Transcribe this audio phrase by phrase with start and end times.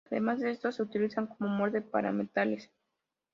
[0.09, 2.71] Además de esto, se utiliza como molde para metales.